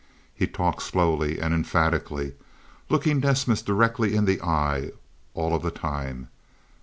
He 0.33 0.47
talked 0.47 0.81
slowly 0.81 1.37
and 1.39 1.53
emphatically, 1.53 2.33
looking 2.89 3.19
Desmas 3.21 3.61
directly 3.63 4.15
in 4.15 4.25
the 4.25 4.41
eye 4.41 4.93
all 5.35 5.53
of 5.53 5.61
the 5.61 5.69
time. 5.69 6.29